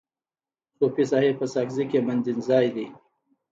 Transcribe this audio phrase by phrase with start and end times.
[0.77, 2.87] صوفي صاحب په ساکزی کي مندینزای دی.